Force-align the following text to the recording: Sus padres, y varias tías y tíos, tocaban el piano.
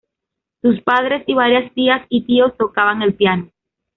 Sus 0.63 0.81
padres, 0.81 1.21
y 1.27 1.35
varias 1.35 1.71
tías 1.75 2.03
y 2.09 2.23
tíos, 2.23 2.57
tocaban 2.57 3.03
el 3.03 3.13
piano. 3.13 3.51